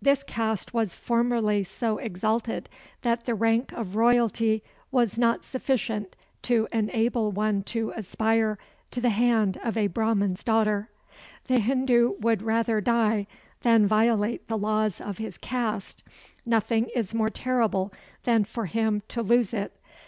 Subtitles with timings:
[0.00, 2.68] This caste was formerly so exalted
[3.00, 4.62] that the rank of royalty
[4.92, 8.58] was not sufficient to enable one to aspire
[8.92, 10.88] to the hand of a Brahman's daughter.
[11.48, 13.26] The Hindu would rather die
[13.62, 16.04] than violate the laws of his caste.
[16.46, 17.92] Nothing is more terrible
[18.22, 19.80] than for him to lose it.